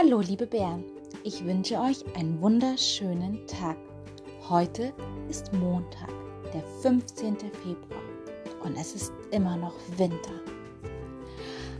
Hallo 0.00 0.20
liebe 0.20 0.46
Bären, 0.46 0.84
ich 1.24 1.44
wünsche 1.44 1.80
euch 1.80 2.04
einen 2.14 2.40
wunderschönen 2.40 3.44
Tag. 3.48 3.76
Heute 4.48 4.92
ist 5.28 5.52
Montag, 5.52 6.12
der 6.54 6.62
15. 6.82 7.36
Februar 7.36 8.00
und 8.62 8.76
es 8.76 8.94
ist 8.94 9.12
immer 9.32 9.56
noch 9.56 9.74
Winter. 9.96 10.40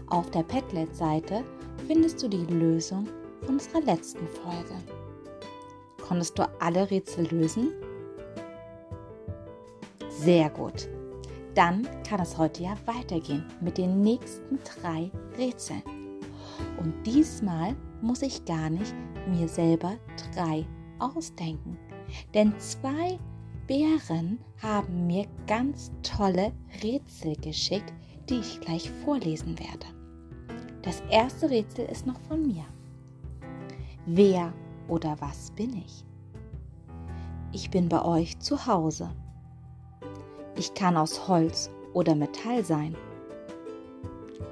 Auf 0.08 0.28
der 0.32 0.42
Padlet-Seite 0.42 1.44
findest 1.86 2.20
du 2.20 2.26
die 2.28 2.44
Lösung 2.52 3.06
unserer 3.46 3.82
letzten 3.82 4.26
Folge. 4.26 4.74
Konntest 6.02 6.36
du 6.40 6.42
alle 6.58 6.90
Rätsel 6.90 7.24
lösen? 7.28 7.72
Sehr 10.08 10.50
gut. 10.50 10.88
Dann 11.54 11.86
kann 12.02 12.18
es 12.18 12.36
heute 12.36 12.64
ja 12.64 12.76
weitergehen 12.84 13.46
mit 13.60 13.78
den 13.78 14.02
nächsten 14.02 14.58
drei 14.64 15.08
Rätseln. 15.38 15.84
Und 16.80 17.06
diesmal 17.06 17.76
muss 18.00 18.22
ich 18.22 18.44
gar 18.44 18.70
nicht 18.70 18.94
mir 19.26 19.48
selber 19.48 19.96
drei 20.34 20.66
ausdenken. 20.98 21.76
Denn 22.34 22.58
zwei 22.58 23.18
Bären 23.66 24.38
haben 24.62 25.06
mir 25.06 25.26
ganz 25.46 25.92
tolle 26.02 26.52
Rätsel 26.82 27.36
geschickt, 27.36 27.92
die 28.28 28.38
ich 28.38 28.60
gleich 28.60 28.90
vorlesen 29.04 29.58
werde. 29.58 29.86
Das 30.82 31.02
erste 31.10 31.50
Rätsel 31.50 31.86
ist 31.86 32.06
noch 32.06 32.18
von 32.20 32.46
mir. 32.46 32.64
Wer 34.06 34.52
oder 34.88 35.16
was 35.20 35.50
bin 35.50 35.76
ich? 35.76 36.04
Ich 37.52 37.70
bin 37.70 37.88
bei 37.88 38.02
euch 38.02 38.38
zu 38.38 38.66
Hause. 38.66 39.10
Ich 40.56 40.74
kann 40.74 40.96
aus 40.96 41.28
Holz 41.28 41.70
oder 41.92 42.14
Metall 42.14 42.64
sein. 42.64 42.96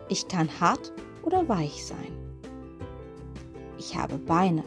Ich 0.09 0.29
kann 0.29 0.49
hart 0.61 0.93
oder 1.23 1.49
weich 1.49 1.85
sein. 1.85 2.26
Ich 3.79 3.97
habe 3.97 4.19
Beine. 4.19 4.65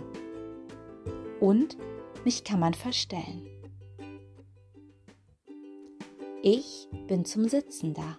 Und 1.39 1.77
mich 2.25 2.43
kann 2.43 2.59
man 2.59 2.73
verstellen. 2.73 3.47
Ich 6.41 6.87
bin 7.07 7.25
zum 7.25 7.47
Sitzen 7.49 7.93
da. 7.93 8.17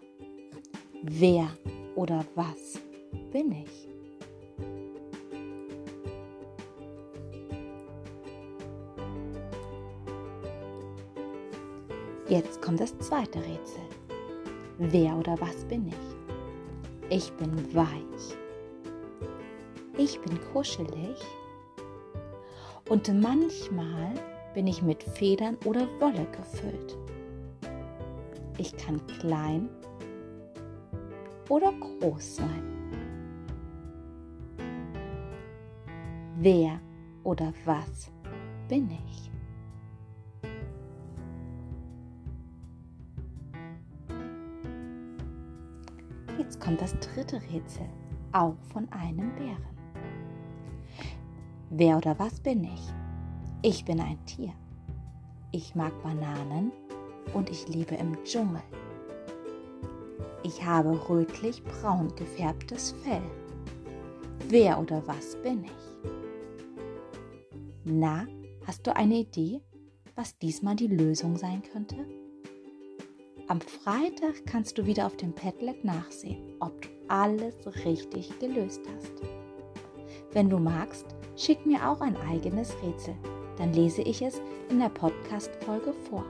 Wer 1.02 1.48
oder 1.94 2.24
was 2.34 2.80
bin 3.32 3.52
ich? 3.52 3.88
Jetzt 12.28 12.62
kommt 12.62 12.78
das 12.78 12.96
zweite 12.98 13.38
Rätsel. 13.38 13.82
Wer 14.78 15.16
oder 15.16 15.40
was 15.40 15.64
bin 15.64 15.88
ich? 15.88 17.16
Ich 17.16 17.32
bin 17.32 17.74
weich. 17.74 18.36
Ich 19.96 20.20
bin 20.20 20.40
kuschelig. 20.52 21.16
Und 22.88 23.08
manchmal 23.20 24.14
bin 24.54 24.66
ich 24.66 24.82
mit 24.82 25.02
Federn 25.02 25.56
oder 25.64 25.86
Wolle 26.00 26.26
gefüllt. 26.32 26.98
Ich 28.58 28.76
kann 28.76 29.00
klein 29.06 29.68
oder 31.48 31.72
groß 31.72 32.36
sein. 32.36 32.64
Wer 36.38 36.80
oder 37.22 37.52
was 37.64 38.10
bin 38.68 38.90
ich? 38.90 39.30
Jetzt 46.38 46.60
kommt 46.60 46.80
das 46.80 46.98
dritte 46.98 47.36
Rätsel, 47.52 47.86
auch 48.32 48.56
von 48.72 48.90
einem 48.90 49.34
Bären. 49.36 49.79
Wer 51.72 51.98
oder 51.98 52.18
was 52.18 52.40
bin 52.40 52.64
ich? 52.64 52.80
Ich 53.62 53.84
bin 53.84 54.00
ein 54.00 54.18
Tier. 54.26 54.52
Ich 55.52 55.76
mag 55.76 55.92
Bananen 56.02 56.72
und 57.32 57.48
ich 57.48 57.68
lebe 57.68 57.94
im 57.94 58.16
Dschungel. 58.24 58.60
Ich 60.42 60.64
habe 60.64 60.98
rötlich-braun 61.08 62.12
gefärbtes 62.16 62.90
Fell. 63.04 63.22
Wer 64.48 64.80
oder 64.80 65.06
was 65.06 65.40
bin 65.42 65.62
ich? 65.62 66.10
Na, 67.84 68.26
hast 68.66 68.84
du 68.88 68.96
eine 68.96 69.20
Idee, 69.20 69.62
was 70.16 70.36
diesmal 70.38 70.74
die 70.74 70.88
Lösung 70.88 71.36
sein 71.36 71.62
könnte? 71.62 72.04
Am 73.46 73.60
Freitag 73.60 74.44
kannst 74.44 74.76
du 74.76 74.86
wieder 74.86 75.06
auf 75.06 75.16
dem 75.16 75.32
Padlet 75.32 75.84
nachsehen, 75.84 76.56
ob 76.58 76.82
du 76.82 76.88
alles 77.06 77.54
richtig 77.84 78.36
gelöst 78.40 78.80
hast. 78.92 79.12
Wenn 80.32 80.50
du 80.50 80.58
magst, 80.58 81.14
schick 81.36 81.64
mir 81.66 81.88
auch 81.88 82.00
ein 82.00 82.16
eigenes 82.28 82.74
Rätsel, 82.82 83.14
dann 83.56 83.72
lese 83.72 84.02
ich 84.02 84.22
es 84.22 84.40
in 84.68 84.78
der 84.78 84.88
Podcast-Folge 84.88 85.92
vor. 86.08 86.24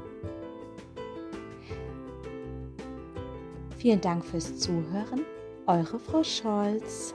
Vielen 3.77 4.01
Dank 4.01 4.25
fürs 4.25 4.59
Zuhören, 4.59 5.25
eure 5.67 5.99
Frau 5.99 6.23
Scholz. 6.23 7.15